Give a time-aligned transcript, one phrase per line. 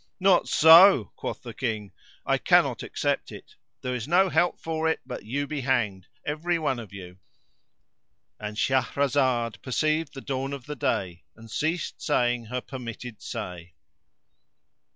[0.19, 1.91] "Not so," quoth the King,
[2.25, 6.07] "I cannot accept it: there is no help for it but that you be hanged,
[6.25, 13.21] every one of you."—And Shahrazad perceived the dawn of day, and ceased saying her permitted
[13.21, 13.75] say.